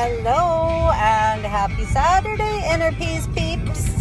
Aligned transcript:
Hello 0.00 0.92
and 0.94 1.42
happy 1.44 1.84
Saturday, 1.86 2.62
Inner 2.72 2.92
Peace 2.92 3.26
peeps. 3.34 4.00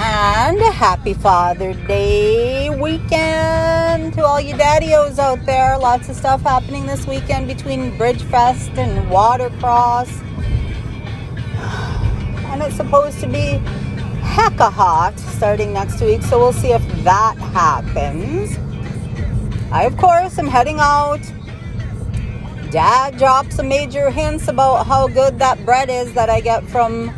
And 0.00 0.58
happy 0.58 1.14
Father 1.14 1.74
Day 1.86 2.70
weekend 2.70 4.14
to 4.14 4.24
all 4.24 4.40
you 4.40 4.54
daddios 4.54 5.20
out 5.20 5.46
there. 5.46 5.78
Lots 5.78 6.08
of 6.08 6.16
stuff 6.16 6.42
happening 6.42 6.86
this 6.86 7.06
weekend 7.06 7.46
between 7.46 7.92
Bridgefest 7.92 8.76
and 8.76 9.08
Watercross. 9.08 10.10
And 12.50 12.60
it's 12.60 12.74
supposed 12.74 13.20
to 13.20 13.28
be 13.28 13.60
hecka 14.22 14.72
hot 14.72 15.16
starting 15.20 15.72
next 15.72 16.00
week, 16.00 16.22
so 16.22 16.40
we'll 16.40 16.52
see 16.52 16.72
if 16.72 16.84
that 17.04 17.36
happens. 17.38 18.58
I, 19.70 19.84
of 19.84 19.96
course, 19.98 20.36
am 20.40 20.48
heading 20.48 20.78
out 20.80 21.20
Dad 22.72 23.18
dropped 23.18 23.52
some 23.52 23.68
major 23.68 24.08
hints 24.08 24.48
about 24.48 24.86
how 24.86 25.06
good 25.06 25.38
that 25.38 25.62
bread 25.66 25.90
is 25.90 26.14
that 26.14 26.30
I 26.30 26.40
get 26.40 26.64
from 26.64 27.12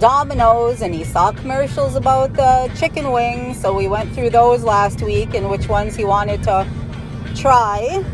Domino's, 0.00 0.82
and 0.82 0.92
he 0.92 1.04
saw 1.04 1.30
commercials 1.30 1.94
about 1.94 2.32
the 2.32 2.68
chicken 2.76 3.12
wings. 3.12 3.60
So 3.60 3.72
we 3.72 3.86
went 3.86 4.12
through 4.12 4.30
those 4.30 4.64
last 4.64 5.00
week 5.00 5.32
and 5.34 5.48
which 5.48 5.68
ones 5.68 5.94
he 5.94 6.04
wanted 6.04 6.42
to 6.42 6.66
try. 7.36 8.04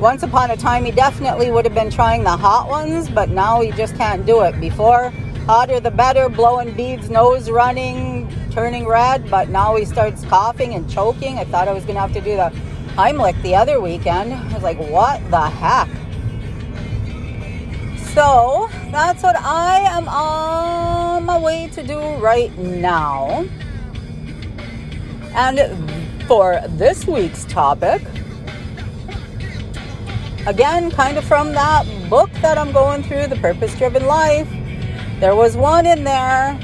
Once 0.00 0.22
upon 0.22 0.50
a 0.50 0.56
time, 0.56 0.86
he 0.86 0.92
definitely 0.92 1.50
would 1.50 1.66
have 1.66 1.74
been 1.74 1.90
trying 1.90 2.24
the 2.24 2.34
hot 2.34 2.70
ones, 2.70 3.10
but 3.10 3.28
now 3.28 3.60
he 3.60 3.70
just 3.72 3.94
can't 3.96 4.24
do 4.24 4.40
it. 4.40 4.58
Before, 4.58 5.10
hotter 5.44 5.78
the 5.78 5.90
better, 5.90 6.30
blowing 6.30 6.72
beads, 6.72 7.10
nose 7.10 7.50
running, 7.50 8.26
turning 8.50 8.86
red, 8.86 9.28
but 9.28 9.50
now 9.50 9.76
he 9.76 9.84
starts 9.84 10.24
coughing 10.24 10.72
and 10.72 10.88
choking. 10.88 11.38
I 11.38 11.44
thought 11.44 11.68
I 11.68 11.74
was 11.74 11.84
going 11.84 11.96
to 11.96 12.00
have 12.00 12.14
to 12.14 12.20
do 12.22 12.36
the 12.36 12.50
Heimlich 12.98 13.40
the 13.42 13.54
other 13.54 13.80
weekend. 13.80 14.34
I 14.34 14.54
was 14.54 14.64
like, 14.64 14.76
what 14.76 15.20
the 15.30 15.48
heck? 15.48 15.88
So 18.08 18.68
that's 18.90 19.22
what 19.22 19.36
I 19.36 19.82
am 19.82 20.08
on 20.08 21.24
my 21.24 21.38
way 21.38 21.68
to 21.74 21.84
do 21.84 22.00
right 22.16 22.50
now. 22.58 23.46
And 25.32 25.60
for 26.26 26.60
this 26.70 27.06
week's 27.06 27.44
topic, 27.44 28.02
again, 30.48 30.90
kind 30.90 31.18
of 31.18 31.24
from 31.24 31.52
that 31.52 31.86
book 32.10 32.32
that 32.42 32.58
I'm 32.58 32.72
going 32.72 33.04
through, 33.04 33.28
The 33.28 33.36
Purpose 33.36 33.78
Driven 33.78 34.06
Life, 34.06 34.50
there 35.20 35.36
was 35.36 35.56
one 35.56 35.86
in 35.86 36.02
there 36.02 36.58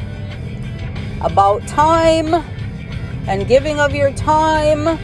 about 1.20 1.64
time 1.69 2.34
and 3.28 3.46
giving 3.46 3.78
of 3.78 3.94
your 3.94 4.10
time 4.14 4.98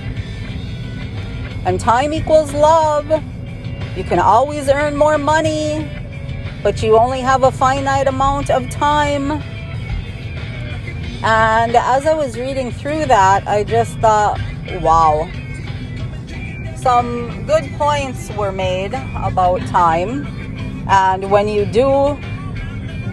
and 1.65 1.79
time 1.79 2.13
equals 2.13 2.53
love. 2.53 3.09
You 3.97 4.05
can 4.05 4.19
always 4.19 4.69
earn 4.69 4.97
more 4.97 5.19
money, 5.19 5.91
but 6.63 6.83
you 6.83 6.97
only 6.97 7.21
have 7.21 7.43
a 7.43 7.51
finite 7.51 8.07
amount 8.07 8.51
of 8.51 8.69
time. 8.71 9.43
And 11.23 11.77
as 11.77 12.07
I 12.07 12.15
was 12.15 12.39
reading 12.39 12.71
through 12.73 13.07
that, 13.07 13.47
I 13.47 13.65
just 13.65 13.99
thought, 13.99 14.41
wow. 14.81 15.31
Some 16.77 17.45
good 17.47 17.71
points 17.77 18.31
were 18.37 18.53
made 18.53 18.95
about 19.17 19.61
time. 19.67 20.27
And 20.89 21.31
when 21.31 21.47
you 21.47 21.67
do 21.67 22.19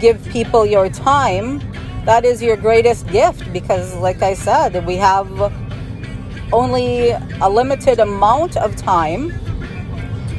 give 0.00 0.24
people 0.30 0.64
your 0.64 0.88
time, 0.88 1.60
that 2.06 2.24
is 2.24 2.42
your 2.42 2.56
greatest 2.56 3.06
gift 3.08 3.52
because, 3.52 3.94
like 3.96 4.22
I 4.22 4.32
said, 4.32 4.86
we 4.86 4.96
have 4.96 5.28
only 6.52 7.10
a 7.40 7.48
limited 7.48 8.00
amount 8.00 8.56
of 8.56 8.76
time, 8.76 9.32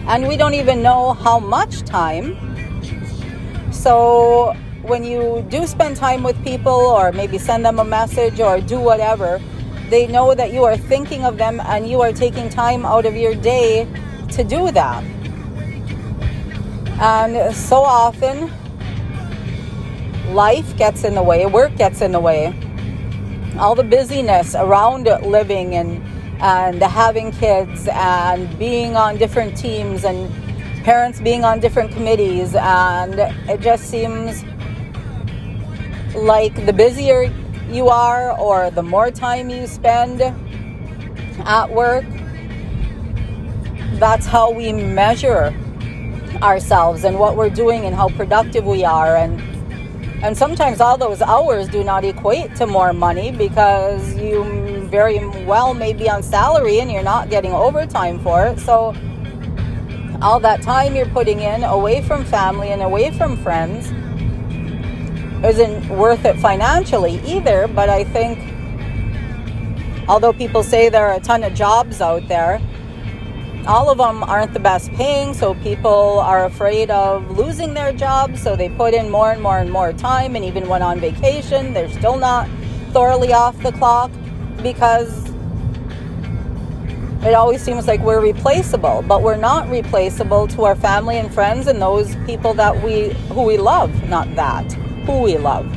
and 0.08 0.28
we 0.28 0.38
don't 0.38 0.54
even 0.54 0.82
know 0.82 1.14
how 1.14 1.40
much 1.40 1.82
time. 1.82 2.38
So, 3.72 4.56
when 4.82 5.04
you 5.04 5.46
do 5.50 5.68
spend 5.68 5.96
time 5.96 6.24
with 6.24 6.42
people, 6.44 6.74
or 6.74 7.12
maybe 7.12 7.38
send 7.38 7.66
them 7.66 7.80
a 7.80 7.86
message, 7.86 8.40
or 8.40 8.60
do 8.60 8.80
whatever, 8.80 9.40
they 9.90 10.08
know 10.08 10.34
that 10.36 10.52
you 10.52 10.64
are 10.64 10.78
thinking 10.78 11.26
of 11.26 11.38
them 11.38 11.60
and 11.62 11.90
you 11.90 12.02
are 12.02 12.14
taking 12.14 12.50
time 12.50 12.86
out 12.86 13.06
of 13.06 13.16
your 13.16 13.36
day 13.36 13.88
to 14.32 14.44
do 14.44 14.72
that. 14.72 15.04
And 17.02 17.56
so 17.56 17.78
often, 17.78 18.52
life 20.34 20.78
gets 20.78 21.04
in 21.04 21.16
the 21.16 21.24
way, 21.24 21.46
work 21.46 21.76
gets 21.76 22.02
in 22.02 22.12
the 22.12 22.20
way 22.20 22.54
all 23.60 23.76
the 23.76 23.84
busyness 23.84 24.56
around 24.56 25.06
living 25.24 25.76
and 25.76 26.04
and 26.42 26.82
having 26.82 27.32
kids 27.34 27.88
and 27.92 28.58
being 28.58 28.96
on 28.96 29.18
different 29.18 29.58
teams 29.58 30.06
and 30.06 30.34
parents 30.84 31.20
being 31.20 31.44
on 31.44 31.60
different 31.60 31.92
committees. 31.92 32.56
And 32.56 33.20
it 33.50 33.60
just 33.60 33.90
seems 33.90 34.46
like 36.16 36.66
the 36.66 36.72
busier 36.72 37.24
you 37.70 37.90
are 37.90 38.32
or 38.40 38.72
the 38.72 38.82
more 38.82 39.12
time 39.12 39.50
you 39.50 39.68
spend 39.68 40.22
at 40.22 41.70
work 41.70 42.06
that's 44.00 44.26
how 44.26 44.50
we 44.52 44.72
measure 44.72 45.54
ourselves 46.42 47.04
and 47.04 47.20
what 47.20 47.36
we're 47.36 47.50
doing 47.50 47.86
and 47.86 47.94
how 47.94 48.08
productive 48.10 48.66
we 48.66 48.86
are. 48.86 49.18
And 49.18 49.42
and 50.22 50.38
sometimes 50.38 50.82
all 50.82 50.98
those 50.98 51.22
hours 51.22 51.68
do 51.70 51.84
not 51.84 52.04
equate 52.04 52.56
to 52.58 52.68
more 52.68 52.92
money 52.92 53.32
because 53.32 54.16
you 54.16 54.88
very 54.88 55.26
well 55.46 55.74
may 55.74 55.94
be 55.94 56.10
on 56.10 56.22
salary 56.22 56.80
and 56.80 56.92
you're 56.92 57.04
not 57.04 57.30
getting 57.30 57.54
overtime 57.54 58.20
for 58.20 58.46
it. 58.46 58.60
So, 58.60 58.94
all 60.22 60.40
that 60.42 60.62
time 60.62 60.96
you're 60.96 61.06
putting 61.08 61.40
in 61.40 61.64
away 61.64 62.02
from 62.02 62.26
family 62.26 62.70
and 62.70 62.82
away 62.82 63.12
from 63.12 63.38
friends 63.38 63.88
isn't 65.46 65.88
worth 65.88 66.26
it 66.26 66.38
financially 66.38 67.22
either. 67.26 67.68
But 67.68 67.88
I 67.90 68.04
think, 68.04 68.40
although 70.10 70.34
people 70.34 70.64
say 70.64 70.90
there 70.90 71.08
are 71.08 71.16
a 71.16 71.22
ton 71.22 71.44
of 71.44 71.54
jobs 71.54 72.02
out 72.02 72.28
there, 72.28 72.60
all 73.70 73.92
of 73.92 74.00
them 74.00 74.24
aren't 74.24 74.52
the 74.52 74.60
best 74.60 74.92
paying, 74.94 75.32
so 75.32 75.54
people 75.54 76.18
are 76.22 76.46
afraid 76.46 76.90
of 76.90 77.38
losing 77.38 77.76
their 77.76 77.94
jobs, 77.94 78.42
so 78.42 78.56
they 78.56 78.68
put 78.68 78.96
in 78.96 79.12
more 79.12 79.32
and 79.32 79.40
more 79.40 79.60
and 79.60 79.72
more 79.72 79.94
time. 79.94 80.36
And 80.36 80.44
even 80.44 80.68
when 80.68 80.82
on 80.82 81.00
vacation, 81.00 81.72
they're 81.72 81.92
still 81.92 82.18
not 82.18 82.50
thoroughly 82.94 83.32
off 83.32 83.62
the 83.62 83.72
clock 83.72 84.10
because 84.64 85.30
it 87.24 87.36
always 87.36 87.62
seems 87.62 87.86
like 87.86 88.00
we're 88.02 88.22
replaceable, 88.22 89.04
but 89.08 89.22
we're 89.22 89.38
not 89.38 89.70
replaceable 89.70 90.48
to 90.48 90.64
our 90.64 90.76
family 90.76 91.20
and 91.20 91.32
friends 91.32 91.68
and 91.68 91.80
those 91.80 92.16
people 92.26 92.56
that 92.56 92.84
we 92.84 93.10
who 93.30 93.44
we 93.44 93.58
love, 93.58 94.10
not 94.10 94.34
that, 94.36 94.66
who 95.06 95.22
we 95.22 95.38
love. 95.38 95.72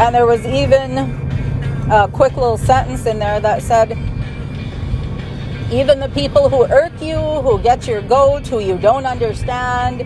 And 0.00 0.12
there 0.12 0.26
was 0.26 0.44
even 0.44 0.98
a 1.88 2.08
quick 2.12 2.32
little 2.32 2.58
sentence 2.58 3.06
in 3.06 3.20
there 3.20 3.38
that 3.38 3.62
said, 3.62 3.96
even 5.70 5.98
the 5.98 6.08
people 6.10 6.48
who 6.48 6.64
irk 6.66 7.00
you, 7.00 7.16
who 7.16 7.58
get 7.60 7.86
your 7.86 8.00
goat, 8.02 8.46
who 8.46 8.60
you 8.60 8.78
don't 8.78 9.04
understand, 9.04 10.02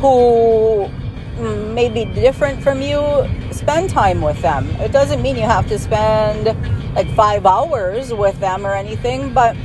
who 0.00 0.90
mm, 1.36 1.74
may 1.74 1.88
be 1.88 2.04
different 2.06 2.60
from 2.62 2.82
you, 2.82 3.00
spend 3.52 3.88
time 3.88 4.20
with 4.20 4.40
them. 4.42 4.68
It 4.80 4.90
doesn't 4.90 5.22
mean 5.22 5.36
you 5.36 5.42
have 5.42 5.68
to 5.68 5.78
spend 5.78 6.46
like 6.94 7.08
five 7.14 7.46
hours 7.46 8.12
with 8.12 8.38
them 8.40 8.66
or 8.66 8.72
anything, 8.72 9.32
but 9.32 9.56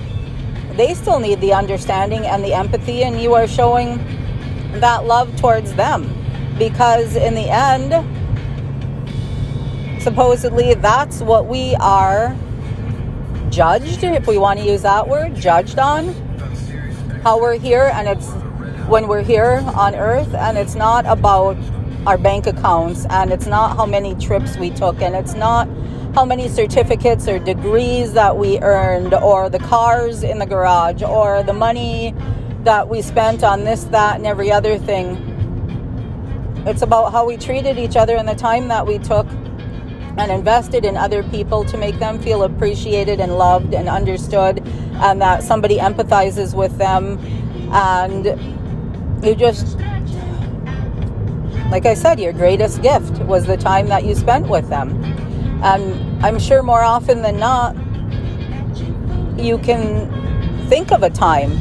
they 0.78 0.94
still 0.94 1.20
need 1.20 1.42
the 1.42 1.54
understanding 1.54 2.26
and 2.28 2.44
the 2.44 2.54
empathy, 2.54 3.04
and 3.04 3.20
you 3.20 3.34
are 3.34 3.48
showing 3.48 3.98
that 4.80 5.06
love 5.06 5.36
towards 5.38 5.74
them 5.74 6.16
because, 6.58 7.16
in 7.16 7.34
the 7.34 7.50
end, 7.50 7.92
supposedly 10.02 10.76
that's 10.76 11.22
what 11.22 11.48
we 11.48 11.76
are 11.76 12.36
judged, 13.52 14.04
if 14.04 14.26
we 14.26 14.38
want 14.38 14.60
to 14.60 14.66
use 14.66 14.82
that 14.82 15.08
word, 15.08 15.36
judged 15.36 15.78
on 15.78 16.08
how 17.24 17.40
we're 17.40 17.58
here, 17.58 17.92
and 17.94 18.08
it's 18.08 18.30
when 18.88 19.08
we're 19.08 19.22
here 19.22 19.62
on 19.76 19.94
earth, 19.94 20.34
and 20.34 20.58
it's 20.58 20.74
not 20.74 21.06
about 21.06 21.58
our 22.08 22.18
bank 22.18 22.48
accounts, 22.48 23.06
and 23.10 23.32
it's 23.32 23.46
not 23.46 23.76
how 23.76 23.86
many 23.86 24.16
trips 24.16 24.58
we 24.58 24.70
took, 24.70 25.02
and 25.02 25.16
it's 25.16 25.34
not 25.34 25.68
how 26.16 26.26
many 26.26 26.50
certificates 26.50 27.28
or 27.28 27.40
degrees 27.40 28.14
that 28.14 28.36
we 28.36 28.58
earned, 28.60 29.14
or 29.14 29.50
the 29.50 29.60
cars 29.60 30.24
in 30.24 30.40
the 30.40 30.46
garage, 30.46 31.04
or 31.04 31.44
the 31.44 31.54
money 31.54 32.16
that 32.64 32.88
we 32.88 33.02
spent 33.02 33.44
on 33.44 33.66
this, 33.66 33.84
that, 33.86 34.16
and 34.16 34.26
every 34.26 34.52
other 34.52 34.78
thing. 34.78 35.28
It's 36.66 36.82
about 36.82 37.12
how 37.12 37.26
we 37.26 37.38
treated 37.38 37.78
each 37.78 37.96
other 37.96 38.16
and 38.16 38.28
the 38.28 38.36
time 38.36 38.68
that 38.70 38.86
we 38.86 38.98
took 38.98 39.28
and 40.18 40.32
invested 40.32 40.86
in 40.86 40.98
other 40.98 41.24
people 41.24 41.64
to 41.66 41.78
make 41.78 41.98
them 42.00 42.20
feel 42.20 42.44
appreciated 42.44 43.20
and 43.20 43.38
loved 43.38 43.74
and 43.74 43.88
understood, 43.88 44.66
and 44.96 45.22
that 45.22 45.44
somebody 45.44 45.78
empathizes 45.78 46.54
with 46.54 46.78
them. 46.78 47.18
And 47.72 48.26
you 49.24 49.36
just 49.36 49.78
like 51.72 51.86
I 51.86 51.94
said, 51.94 52.20
your 52.20 52.34
greatest 52.34 52.82
gift 52.82 53.20
was 53.20 53.46
the 53.46 53.56
time 53.56 53.88
that 53.88 54.04
you 54.04 54.14
spent 54.14 54.50
with 54.50 54.68
them. 54.68 55.02
And 55.64 56.26
I'm 56.26 56.38
sure 56.38 56.62
more 56.62 56.82
often 56.84 57.22
than 57.22 57.40
not, 57.40 57.78
you 59.40 59.58
can 59.58 60.10
think 60.68 60.92
of 60.92 61.04
a 61.04 61.10
time 61.10 61.58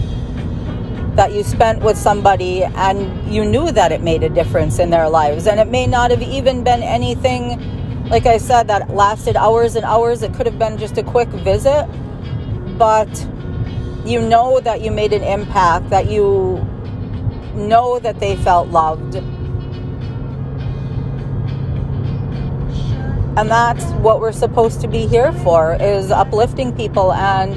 that 1.15 1.33
you 1.33 1.45
spent 1.45 1.83
with 1.83 1.97
somebody 1.97 2.65
and 2.65 3.33
you 3.33 3.45
knew 3.45 3.71
that 3.71 3.93
it 3.93 4.01
made 4.01 4.25
a 4.25 4.29
difference 4.29 4.81
in 4.81 4.91
their 4.91 5.09
lives. 5.09 5.47
And 5.47 5.61
it 5.61 5.69
may 5.69 5.87
not 5.87 6.11
have 6.11 6.23
even 6.23 6.65
been 6.65 6.83
anything, 6.83 7.80
like 8.11 8.27
I 8.27 8.39
said, 8.39 8.67
that 8.67 8.91
lasted 8.91 9.37
hours 9.37 9.77
and 9.77 9.85
hours. 9.85 10.23
It 10.23 10.35
could 10.35 10.47
have 10.47 10.59
been 10.59 10.77
just 10.77 10.99
a 10.99 11.03
quick 11.03 11.29
visit. 11.29 11.87
But 12.77 13.09
you 14.05 14.21
know 14.21 14.59
that 14.61 14.81
you 14.81 14.91
made 14.91 15.13
an 15.13 15.23
impact, 15.23 15.91
that 15.91 16.11
you 16.11 16.67
know 17.55 18.01
that 18.01 18.19
they 18.19 18.35
felt 18.37 18.69
loved. 18.69 19.15
And 23.37 23.49
that's 23.49 23.85
what 24.03 24.21
we're 24.21 24.33
supposed 24.33 24.81
to 24.81 24.89
be 24.89 25.07
here 25.07 25.33
for 25.33 25.77
is 25.81 26.11
uplifting 26.11 26.75
people 26.75 27.13
and 27.13 27.55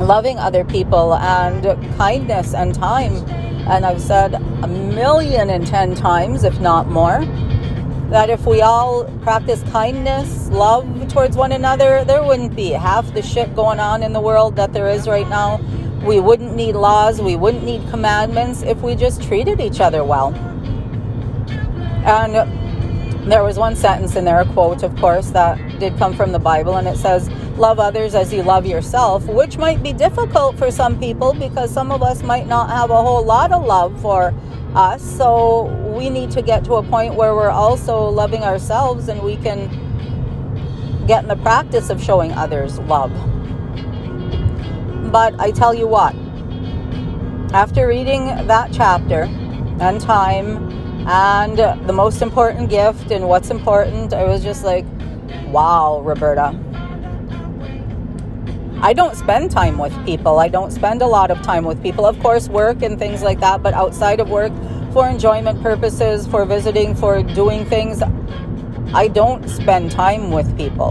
loving 0.00 0.36
other 0.38 0.64
people 0.64 1.14
and 1.14 1.62
kindness 1.96 2.54
and 2.54 2.74
time. 2.74 3.14
And 3.68 3.86
I've 3.86 4.00
said 4.00 4.34
a 4.34 4.66
million 4.66 5.48
and 5.48 5.64
ten 5.64 5.94
times, 5.94 6.42
if 6.42 6.58
not 6.60 6.88
more, 6.88 7.24
that 8.10 8.30
if 8.30 8.46
we 8.46 8.60
all 8.60 9.04
practice 9.22 9.62
kindness, 9.70 10.48
love 10.50 11.08
towards 11.08 11.36
one 11.36 11.52
another, 11.52 12.04
there 12.04 12.22
wouldn't 12.22 12.54
be 12.54 12.70
half 12.70 13.12
the 13.14 13.22
shit 13.22 13.54
going 13.54 13.80
on 13.80 14.02
in 14.02 14.12
the 14.12 14.20
world 14.20 14.56
that 14.56 14.72
there 14.72 14.88
is 14.88 15.08
right 15.08 15.28
now. 15.28 15.60
We 16.04 16.20
wouldn't 16.20 16.54
need 16.54 16.74
laws, 16.74 17.20
we 17.20 17.36
wouldn't 17.36 17.64
need 17.64 17.88
commandments 17.88 18.62
if 18.62 18.82
we 18.82 18.94
just 18.94 19.22
treated 19.22 19.60
each 19.60 19.80
other 19.80 20.04
well. 20.04 20.34
And 22.06 23.30
there 23.30 23.42
was 23.42 23.58
one 23.58 23.74
sentence 23.74 24.16
in 24.16 24.24
there, 24.26 24.40
a 24.40 24.44
quote, 24.52 24.82
of 24.82 24.94
course, 24.96 25.30
that 25.30 25.56
did 25.78 25.96
come 25.96 26.14
from 26.14 26.32
the 26.32 26.38
Bible, 26.38 26.76
and 26.76 26.86
it 26.86 26.98
says, 26.98 27.30
Love 27.56 27.78
others 27.78 28.14
as 28.14 28.32
you 28.32 28.42
love 28.42 28.66
yourself, 28.66 29.24
which 29.26 29.56
might 29.56 29.82
be 29.82 29.92
difficult 29.92 30.58
for 30.58 30.70
some 30.70 30.98
people 30.98 31.32
because 31.32 31.72
some 31.72 31.92
of 31.92 32.02
us 32.02 32.22
might 32.22 32.48
not 32.48 32.68
have 32.68 32.90
a 32.90 33.00
whole 33.00 33.24
lot 33.24 33.52
of 33.52 33.64
love 33.64 33.98
for 34.02 34.34
us. 34.74 35.02
So 35.02 35.64
we 35.96 36.10
need 36.10 36.30
to 36.32 36.42
get 36.42 36.64
to 36.64 36.74
a 36.74 36.82
point 36.82 37.14
where 37.14 37.34
we're 37.34 37.50
also 37.50 38.08
loving 38.08 38.42
ourselves 38.42 39.08
and 39.08 39.22
we 39.22 39.36
can 39.36 39.68
get 41.06 41.22
in 41.22 41.28
the 41.28 41.36
practice 41.36 41.90
of 41.90 42.02
showing 42.02 42.32
others 42.32 42.78
love. 42.80 43.12
But 45.12 45.38
I 45.38 45.50
tell 45.50 45.74
you 45.74 45.86
what, 45.86 46.14
after 47.54 47.86
reading 47.86 48.26
that 48.46 48.72
chapter 48.72 49.22
and 49.80 50.00
time 50.00 50.72
and 51.06 51.58
the 51.86 51.92
most 51.92 52.22
important 52.22 52.70
gift 52.70 53.10
and 53.10 53.28
what's 53.28 53.50
important, 53.50 54.12
I 54.12 54.24
was 54.24 54.42
just 54.42 54.64
like, 54.64 54.86
wow, 55.48 56.00
Roberta. 56.00 56.58
I 58.84 58.92
don't 58.92 59.16
spend 59.16 59.50
time 59.50 59.78
with 59.78 59.94
people. 60.04 60.38
I 60.38 60.48
don't 60.48 60.70
spend 60.70 61.00
a 61.00 61.06
lot 61.06 61.30
of 61.30 61.40
time 61.40 61.64
with 61.64 61.82
people. 61.82 62.04
Of 62.04 62.20
course, 62.20 62.50
work 62.50 62.82
and 62.82 62.98
things 62.98 63.22
like 63.22 63.40
that, 63.40 63.62
but 63.62 63.72
outside 63.72 64.20
of 64.20 64.28
work, 64.28 64.52
for 64.92 65.08
enjoyment 65.08 65.62
purposes, 65.62 66.26
for 66.26 66.44
visiting, 66.44 66.94
for 66.94 67.22
doing 67.22 67.64
things, 67.64 68.02
I 68.92 69.08
don't 69.08 69.48
spend 69.48 69.90
time 69.90 70.30
with 70.30 70.54
people. 70.58 70.90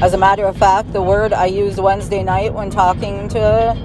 As 0.00 0.14
a 0.14 0.16
matter 0.16 0.44
of 0.44 0.56
fact, 0.56 0.92
the 0.92 1.02
word 1.02 1.32
I 1.32 1.46
used 1.46 1.80
Wednesday 1.80 2.22
night 2.22 2.54
when 2.54 2.70
talking 2.70 3.28
to 3.30 3.76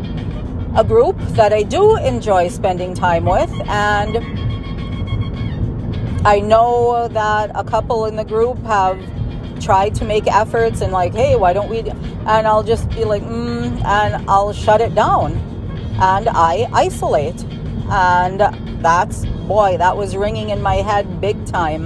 a 0.76 0.84
group 0.84 1.18
that 1.30 1.54
I 1.54 1.64
do 1.64 1.98
enjoy 1.98 2.50
spending 2.50 2.94
time 2.94 3.26
with, 3.26 3.52
and 3.68 4.18
I 6.24 6.40
know 6.40 7.08
that 7.08 7.50
a 7.56 7.64
couple 7.64 8.06
in 8.06 8.16
the 8.16 8.26
group 8.26 8.60
have 8.66 9.00
tried 9.66 9.96
to 9.96 10.06
make 10.06 10.28
efforts 10.28 10.82
and 10.82 10.94
like, 10.94 11.14
hey, 11.14 11.36
why 11.36 11.52
don't 11.52 11.70
we? 11.70 11.80
And 11.80 12.48
I'll 12.48 12.64
just 12.64 12.88
be 12.90 13.04
like, 13.04 13.24
mm, 13.24 13.84
and 13.84 14.30
I'll 14.30 14.54
shut 14.54 14.80
it 14.80 14.94
down, 14.96 15.34
and 16.02 16.30
I 16.30 16.68
isolate, 16.72 17.44
and 17.90 18.40
that's 18.84 19.26
boy, 19.48 19.78
that 19.78 19.98
was 19.98 20.16
ringing 20.16 20.50
in 20.52 20.62
my 20.62 20.76
head 20.76 21.20
big 21.20 21.46
time 21.46 21.84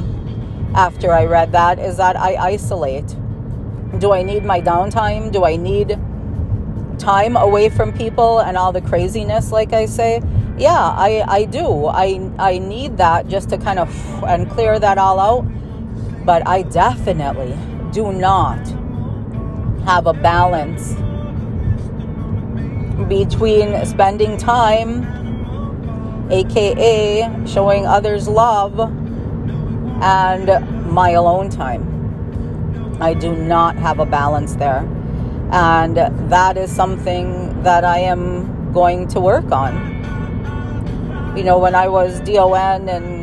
after 0.75 1.11
I 1.11 1.25
read 1.25 1.51
that. 1.53 1.79
Is 1.79 1.97
that 1.97 2.15
I 2.17 2.35
isolate 2.35 3.15
do 3.97 4.13
I 4.13 4.21
need 4.21 4.45
my 4.45 4.61
downtime? 4.61 5.31
Do 5.31 5.43
I 5.43 5.55
need 5.55 5.99
time 6.99 7.35
away 7.35 7.69
from 7.69 7.91
people 7.91 8.39
and 8.39 8.55
all 8.55 8.71
the 8.71 8.81
craziness, 8.81 9.51
like 9.51 9.73
I 9.73 9.85
say? 9.87 10.21
Yeah, 10.57 10.77
I, 10.77 11.23
I 11.27 11.45
do. 11.45 11.85
I, 11.85 12.29
I 12.37 12.59
need 12.59 12.97
that 12.97 13.27
just 13.27 13.49
to 13.49 13.57
kind 13.57 13.79
of 13.79 13.89
and 14.23 14.49
clear 14.49 14.77
that 14.79 14.97
all 14.97 15.19
out. 15.19 15.45
But 16.29 16.47
I 16.47 16.61
definitely 16.61 17.57
do 17.91 18.11
not 18.11 18.59
have 19.85 20.05
a 20.05 20.13
balance 20.13 20.93
between 23.09 23.83
spending 23.83 24.37
time, 24.37 25.07
aka 26.29 27.27
showing 27.47 27.87
others 27.87 28.27
love, 28.27 28.79
and 30.03 30.91
my 30.91 31.09
alone 31.17 31.49
time. 31.49 31.81
I 33.01 33.15
do 33.15 33.35
not 33.35 33.75
have 33.77 33.97
a 33.97 34.05
balance 34.05 34.53
there. 34.53 34.87
And 35.51 35.97
that 36.29 36.57
is 36.57 36.71
something 36.71 37.63
that 37.63 37.83
I 37.83 37.97
am 38.01 38.71
going 38.71 39.07
to 39.07 39.19
work 39.19 39.51
on. 39.51 39.73
You 41.35 41.43
know, 41.43 41.57
when 41.57 41.73
I 41.73 41.87
was 41.87 42.19
DON 42.19 42.87
and 42.87 43.17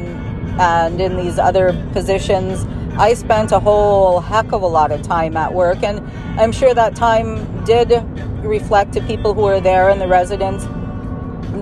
and 0.58 1.00
in 1.00 1.16
these 1.16 1.38
other 1.38 1.72
positions, 1.92 2.66
I 2.98 3.14
spent 3.14 3.52
a 3.52 3.60
whole 3.60 4.20
heck 4.20 4.52
of 4.52 4.62
a 4.62 4.66
lot 4.66 4.90
of 4.90 5.02
time 5.02 5.36
at 5.36 5.52
work 5.52 5.82
and 5.82 6.00
I'm 6.40 6.52
sure 6.52 6.74
that 6.74 6.96
time 6.96 7.64
did 7.64 7.90
reflect 8.42 8.92
to 8.94 9.00
people 9.02 9.34
who 9.34 9.42
were 9.42 9.60
there 9.60 9.90
and 9.90 10.00
the 10.00 10.08
residents 10.08 10.64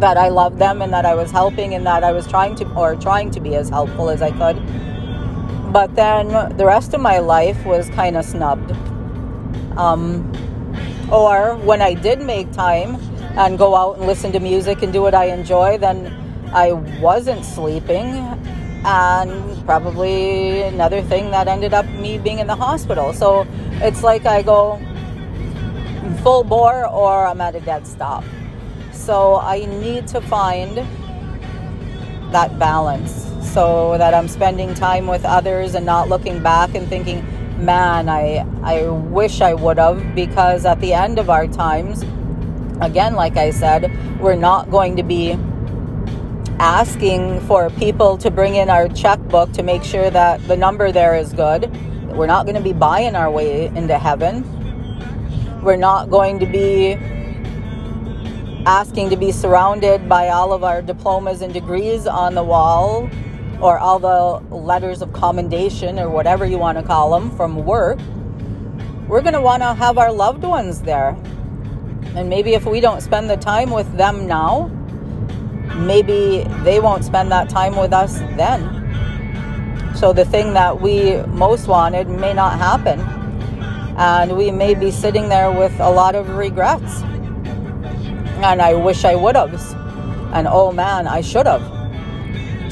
that 0.00 0.16
I 0.16 0.28
loved 0.28 0.58
them 0.58 0.82
and 0.82 0.92
that 0.92 1.04
I 1.04 1.14
was 1.14 1.30
helping 1.30 1.74
and 1.74 1.86
that 1.86 2.04
I 2.04 2.12
was 2.12 2.26
trying 2.26 2.54
to 2.56 2.68
or 2.74 2.96
trying 2.96 3.30
to 3.32 3.40
be 3.40 3.54
as 3.54 3.68
helpful 3.68 4.10
as 4.10 4.22
I 4.22 4.30
could 4.30 4.62
but 5.74 5.96
then 5.96 6.56
the 6.56 6.64
rest 6.64 6.94
of 6.94 7.00
my 7.00 7.18
life 7.18 7.66
was 7.66 7.90
kind 7.90 8.16
of 8.16 8.24
snubbed. 8.24 8.70
Um, 9.76 10.30
or 11.10 11.56
when 11.56 11.82
I 11.82 11.94
did 11.94 12.20
make 12.20 12.52
time 12.52 12.94
and 13.36 13.58
go 13.58 13.74
out 13.74 13.98
and 13.98 14.06
listen 14.06 14.30
to 14.32 14.38
music 14.38 14.82
and 14.82 14.92
do 14.92 15.02
what 15.02 15.16
I 15.16 15.24
enjoy, 15.24 15.78
then 15.78 16.06
I 16.54 16.74
wasn't 17.02 17.44
sleeping. 17.44 18.22
And 18.84 19.64
probably 19.64 20.62
another 20.62 21.00
thing 21.02 21.30
that 21.30 21.48
ended 21.48 21.72
up 21.72 21.86
me 21.86 22.18
being 22.18 22.38
in 22.38 22.46
the 22.46 22.56
hospital. 22.56 23.12
So 23.12 23.46
it's 23.80 24.02
like 24.02 24.26
I 24.26 24.42
go 24.42 24.78
full 26.22 26.44
bore 26.44 26.86
or 26.86 27.26
I'm 27.26 27.40
at 27.40 27.54
a 27.54 27.60
dead 27.60 27.86
stop. 27.86 28.24
So 28.92 29.36
I 29.36 29.64
need 29.66 30.06
to 30.08 30.20
find 30.20 30.86
that 32.32 32.58
balance 32.58 33.30
so 33.52 33.96
that 33.98 34.12
I'm 34.12 34.28
spending 34.28 34.74
time 34.74 35.06
with 35.06 35.24
others 35.24 35.74
and 35.74 35.86
not 35.86 36.08
looking 36.08 36.42
back 36.42 36.74
and 36.74 36.88
thinking, 36.88 37.24
man, 37.64 38.08
I, 38.08 38.44
I 38.62 38.88
wish 38.88 39.40
I 39.40 39.54
would 39.54 39.78
have, 39.78 40.14
because 40.14 40.66
at 40.66 40.80
the 40.80 40.92
end 40.92 41.18
of 41.18 41.30
our 41.30 41.46
times, 41.46 42.02
again, 42.80 43.14
like 43.14 43.36
I 43.36 43.50
said, 43.50 43.92
we're 44.20 44.34
not 44.34 44.70
going 44.70 44.96
to 44.96 45.02
be 45.02 45.38
asking 46.58 47.40
for 47.42 47.70
people 47.70 48.16
to 48.18 48.30
bring 48.30 48.54
in 48.54 48.70
our 48.70 48.88
checkbook 48.88 49.52
to 49.52 49.62
make 49.62 49.82
sure 49.82 50.10
that 50.10 50.46
the 50.46 50.56
number 50.56 50.92
there 50.92 51.16
is 51.16 51.32
good. 51.32 51.70
We're 52.12 52.26
not 52.26 52.46
going 52.46 52.56
to 52.56 52.62
be 52.62 52.72
buying 52.72 53.16
our 53.16 53.30
way 53.30 53.66
into 53.66 53.98
heaven. 53.98 54.44
We're 55.62 55.76
not 55.76 56.10
going 56.10 56.38
to 56.38 56.46
be 56.46 56.94
asking 58.66 59.10
to 59.10 59.16
be 59.16 59.32
surrounded 59.32 60.08
by 60.08 60.28
all 60.28 60.52
of 60.52 60.64
our 60.64 60.80
diplomas 60.80 61.42
and 61.42 61.52
degrees 61.52 62.06
on 62.06 62.34
the 62.34 62.42
wall 62.42 63.10
or 63.60 63.78
all 63.78 63.98
the 63.98 64.54
letters 64.54 65.02
of 65.02 65.12
commendation 65.12 65.98
or 65.98 66.08
whatever 66.08 66.46
you 66.46 66.58
want 66.58 66.78
to 66.78 66.84
call 66.84 67.10
them 67.18 67.34
from 67.36 67.64
work, 67.64 67.98
we're 69.08 69.20
going 69.20 69.34
to 69.34 69.40
want 69.40 69.62
to 69.62 69.74
have 69.74 69.98
our 69.98 70.12
loved 70.12 70.44
ones 70.44 70.82
there. 70.82 71.16
And 72.14 72.28
maybe 72.28 72.54
if 72.54 72.64
we 72.64 72.80
don't 72.80 73.00
spend 73.00 73.28
the 73.28 73.36
time 73.36 73.70
with 73.70 73.90
them 73.96 74.26
now, 74.26 74.70
maybe 75.76 76.44
they 76.62 76.80
won't 76.80 77.04
spend 77.04 77.30
that 77.32 77.48
time 77.48 77.76
with 77.76 77.92
us 77.92 78.18
then. 78.36 78.82
So 79.94 80.12
the 80.12 80.24
thing 80.24 80.54
that 80.54 80.80
we 80.80 81.16
most 81.28 81.68
wanted 81.68 82.08
may 82.08 82.34
not 82.34 82.58
happen. 82.58 83.00
And 83.96 84.36
we 84.36 84.50
may 84.50 84.74
be 84.74 84.90
sitting 84.90 85.28
there 85.28 85.52
with 85.52 85.78
a 85.78 85.90
lot 85.90 86.14
of 86.14 86.28
regrets. 86.30 87.02
And 88.42 88.60
I 88.60 88.74
wish 88.74 89.04
I 89.04 89.14
would 89.14 89.36
have. 89.36 89.54
And 90.32 90.48
oh 90.48 90.72
man, 90.72 91.06
I 91.06 91.20
should 91.20 91.46
have. 91.46 91.62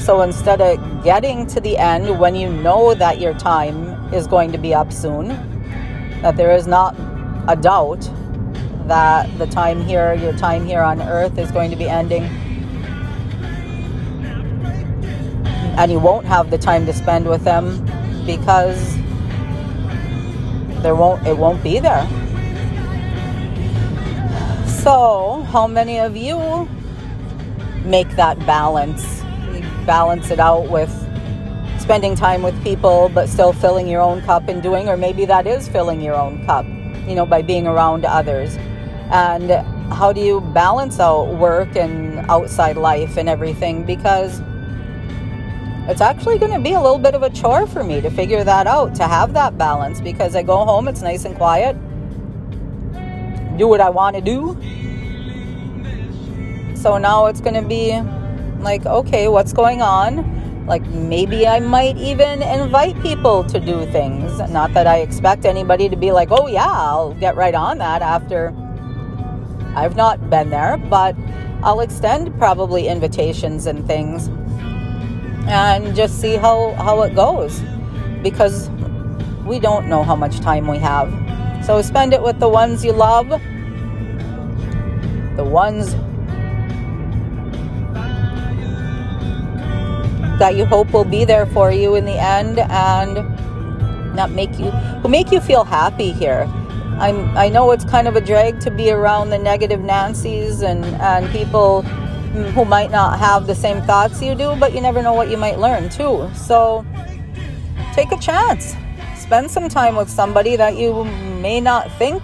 So 0.01 0.21
instead 0.21 0.59
of 0.59 1.03
getting 1.03 1.47
to 1.47 1.61
the 1.61 1.77
end 1.77 2.19
when 2.19 2.35
you 2.35 2.49
know 2.49 2.93
that 2.93 3.21
your 3.21 3.33
time 3.33 4.13
is 4.13 4.27
going 4.27 4.51
to 4.51 4.57
be 4.57 4.73
up 4.73 4.91
soon, 4.91 5.29
that 6.21 6.35
there 6.35 6.53
is 6.53 6.67
not 6.67 6.93
a 7.47 7.55
doubt 7.55 8.09
that 8.87 9.29
the 9.37 9.47
time 9.47 9.81
here, 9.81 10.13
your 10.13 10.33
time 10.33 10.65
here 10.65 10.81
on 10.81 11.01
earth 11.01 11.37
is 11.37 11.51
going 11.51 11.71
to 11.71 11.77
be 11.77 11.87
ending. 11.87 12.29
And 15.77 15.91
you 15.91 15.99
won't 15.99 16.25
have 16.25 16.51
the 16.51 16.57
time 16.57 16.85
to 16.85 16.93
spend 16.93 17.27
with 17.27 17.43
them 17.43 17.83
because 18.25 18.95
there 20.83 20.95
won't 20.95 21.25
it 21.25 21.37
won't 21.37 21.63
be 21.63 21.79
there. 21.79 22.07
So, 24.67 25.45
how 25.49 25.65
many 25.65 25.99
of 25.99 26.17
you 26.17 26.67
make 27.85 28.09
that 28.17 28.37
balance? 28.45 29.21
Balance 29.85 30.29
it 30.29 30.39
out 30.39 30.69
with 30.69 30.91
spending 31.79 32.15
time 32.15 32.41
with 32.41 32.61
people, 32.63 33.09
but 33.13 33.27
still 33.27 33.51
filling 33.51 33.87
your 33.87 34.01
own 34.01 34.21
cup 34.21 34.47
and 34.47 34.63
doing, 34.63 34.87
or 34.87 34.95
maybe 34.95 35.25
that 35.25 35.47
is 35.47 35.67
filling 35.67 36.01
your 36.01 36.15
own 36.15 36.45
cup, 36.45 36.65
you 37.07 37.15
know, 37.15 37.25
by 37.25 37.41
being 37.41 37.67
around 37.67 38.05
others. 38.05 38.57
And 39.11 39.51
how 39.91 40.13
do 40.13 40.21
you 40.21 40.39
balance 40.53 40.99
out 40.99 41.35
work 41.35 41.75
and 41.75 42.19
outside 42.31 42.77
life 42.77 43.17
and 43.17 43.27
everything? 43.27 43.83
Because 43.83 44.41
it's 45.87 46.01
actually 46.01 46.37
going 46.37 46.51
to 46.51 46.59
be 46.59 46.73
a 46.73 46.81
little 46.81 46.97
bit 46.97 47.13
of 47.15 47.23
a 47.23 47.29
chore 47.29 47.67
for 47.67 47.83
me 47.83 47.99
to 48.01 48.09
figure 48.09 48.43
that 48.43 48.67
out, 48.67 48.95
to 48.95 49.07
have 49.07 49.33
that 49.33 49.57
balance, 49.57 49.99
because 49.99 50.35
I 50.35 50.43
go 50.43 50.63
home, 50.65 50.87
it's 50.87 51.01
nice 51.01 51.25
and 51.25 51.35
quiet, 51.35 51.75
do 53.57 53.67
what 53.67 53.81
I 53.81 53.89
want 53.89 54.15
to 54.15 54.21
do. 54.21 54.57
So 56.75 56.97
now 56.97 57.27
it's 57.27 57.41
going 57.41 57.55
to 57.55 57.67
be 57.67 57.99
like, 58.61 58.85
okay, 58.85 59.27
what's 59.27 59.53
going 59.53 59.81
on? 59.81 60.65
Like 60.65 60.85
maybe 60.87 61.45
I 61.45 61.59
might 61.59 61.97
even 61.97 62.41
invite 62.41 62.99
people 63.01 63.43
to 63.45 63.59
do 63.59 63.85
things. 63.91 64.37
Not 64.49 64.73
that 64.73 64.87
I 64.87 64.99
expect 64.99 65.43
anybody 65.43 65.89
to 65.89 65.97
be 65.97 66.13
like, 66.13 66.29
oh 66.31 66.47
yeah, 66.47 66.71
I'll 66.71 67.13
get 67.15 67.35
right 67.35 67.53
on 67.53 67.77
that 67.79 68.01
after 68.01 68.53
I've 69.75 69.97
not 69.97 70.29
been 70.29 70.49
there, 70.49 70.77
but 70.77 71.15
I'll 71.63 71.81
extend 71.81 72.37
probably 72.37 72.87
invitations 72.87 73.65
and 73.65 73.85
things 73.85 74.29
and 75.47 75.95
just 75.95 76.19
see 76.19 76.35
how, 76.35 76.73
how 76.73 77.01
it 77.03 77.15
goes 77.15 77.61
because 78.21 78.69
we 79.45 79.59
don't 79.59 79.87
know 79.87 80.03
how 80.03 80.15
much 80.15 80.39
time 80.39 80.67
we 80.67 80.77
have. 80.77 81.11
So 81.65 81.81
spend 81.81 82.13
it 82.13 82.21
with 82.21 82.39
the 82.39 82.49
ones 82.49 82.83
you 82.83 82.93
love, 82.93 83.29
the 85.35 85.43
ones 85.43 85.95
that 90.39 90.55
you 90.55 90.65
hope 90.65 90.91
will 90.91 91.05
be 91.05 91.25
there 91.25 91.45
for 91.45 91.71
you 91.71 91.95
in 91.95 92.05
the 92.05 92.21
end 92.21 92.59
and 92.59 93.15
not 94.15 94.31
make 94.31 94.57
you 94.59 94.71
will 95.01 95.09
make 95.09 95.31
you 95.31 95.39
feel 95.39 95.63
happy 95.63 96.11
here. 96.11 96.47
I'm 96.99 97.35
I 97.37 97.49
know 97.49 97.71
it's 97.71 97.85
kind 97.85 98.07
of 98.07 98.15
a 98.15 98.21
drag 98.21 98.59
to 98.61 98.71
be 98.71 98.91
around 98.91 99.29
the 99.29 99.37
negative 99.37 99.81
Nancy's 99.81 100.61
and 100.61 100.83
and 100.85 101.29
people 101.31 101.83
who 102.33 102.65
might 102.65 102.91
not 102.91 103.19
have 103.19 103.47
the 103.47 103.55
same 103.55 103.81
thoughts 103.83 104.21
you 104.21 104.35
do, 104.35 104.55
but 104.55 104.73
you 104.73 104.81
never 104.81 105.01
know 105.01 105.13
what 105.13 105.29
you 105.29 105.37
might 105.37 105.59
learn 105.59 105.89
too. 105.89 106.29
So 106.35 106.85
take 107.93 108.11
a 108.11 108.17
chance. 108.17 108.75
Spend 109.15 109.49
some 109.49 109.69
time 109.69 109.95
with 109.95 110.09
somebody 110.09 110.55
that 110.55 110.75
you 110.75 111.05
may 111.41 111.61
not 111.61 111.91
think 111.93 112.21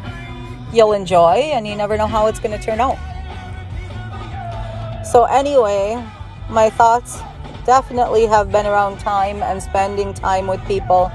you'll 0.73 0.93
enjoy, 0.93 1.49
and 1.53 1.67
you 1.67 1.75
never 1.75 1.97
know 1.97 2.07
how 2.07 2.27
it's 2.27 2.39
going 2.39 2.57
to 2.57 2.63
turn 2.63 2.79
out. 2.79 2.97
So, 5.05 5.23
anyway, 5.23 6.03
my 6.49 6.69
thoughts 6.69 7.21
definitely 7.65 8.25
have 8.27 8.51
been 8.51 8.65
around 8.65 8.99
time 8.99 9.41
and 9.41 9.61
spending 9.61 10.13
time 10.13 10.47
with 10.47 10.63
people 10.65 11.11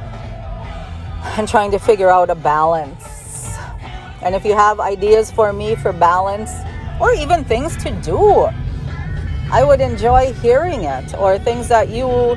and 1.36 1.48
trying 1.48 1.70
to 1.70 1.78
figure 1.78 2.10
out 2.10 2.30
a 2.30 2.34
balance. 2.34 3.56
And 4.22 4.34
if 4.34 4.44
you 4.44 4.54
have 4.54 4.80
ideas 4.80 5.30
for 5.30 5.52
me 5.52 5.76
for 5.76 5.92
balance 5.92 6.52
or 7.00 7.12
even 7.14 7.44
things 7.44 7.76
to 7.84 7.90
do, 8.00 8.48
I 9.50 9.62
would 9.62 9.80
enjoy 9.80 10.32
hearing 10.34 10.84
it 10.84 11.14
or 11.14 11.38
things 11.38 11.68
that 11.68 11.88
you 11.88 12.36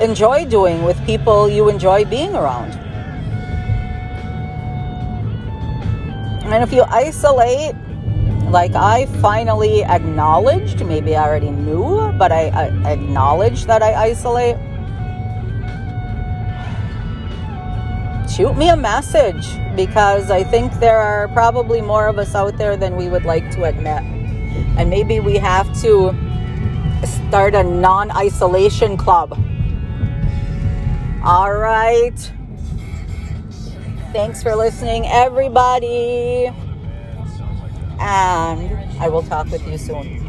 enjoy 0.00 0.44
doing 0.46 0.84
with 0.84 0.98
people 1.06 1.48
you 1.48 1.68
enjoy 1.68 2.04
being 2.04 2.34
around. 2.34 2.72
And 6.44 6.62
if 6.62 6.72
you 6.72 6.82
isolate, 6.82 7.74
like 8.50 8.74
I 8.74 9.06
finally 9.20 9.82
acknowledged, 9.82 10.84
maybe 10.84 11.16
I 11.16 11.26
already 11.26 11.50
knew, 11.50 12.12
but 12.18 12.30
I, 12.30 12.48
I 12.84 12.96
that 13.66 13.82
I 13.82 13.94
isolate. 13.94 14.56
Shoot 18.30 18.56
me 18.56 18.68
a 18.68 18.76
message 18.76 19.46
because 19.74 20.30
I 20.30 20.44
think 20.44 20.72
there 20.80 20.98
are 20.98 21.28
probably 21.28 21.80
more 21.80 22.08
of 22.08 22.18
us 22.18 22.34
out 22.34 22.56
there 22.58 22.76
than 22.76 22.96
we 22.96 23.08
would 23.08 23.24
like 23.24 23.50
to 23.52 23.64
admit. 23.64 24.13
And 24.76 24.90
maybe 24.90 25.20
we 25.20 25.36
have 25.36 25.66
to 25.82 26.14
start 27.04 27.54
a 27.54 27.62
non 27.62 28.10
isolation 28.10 28.96
club. 28.96 29.38
All 31.24 31.52
right. 31.54 32.18
Thanks 34.12 34.42
for 34.42 34.54
listening, 34.54 35.06
everybody. 35.06 36.50
And 37.98 39.00
I 39.00 39.08
will 39.08 39.22
talk 39.22 39.50
with 39.50 39.66
you 39.66 39.78
soon. 39.78 40.23